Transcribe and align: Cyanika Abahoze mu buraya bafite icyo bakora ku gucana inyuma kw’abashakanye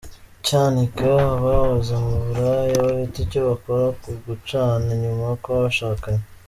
Cyanika 0.45 1.09
Abahoze 1.35 1.93
mu 2.03 2.13
buraya 2.23 2.77
bafite 2.85 3.17
icyo 3.25 3.39
bakora 3.47 3.85
ku 4.01 4.09
gucana 4.25 4.87
inyuma 4.95 5.27
kw’abashakanye 5.41 6.23